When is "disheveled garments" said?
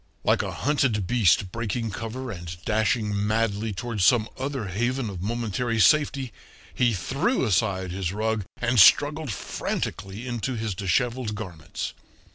10.73-11.93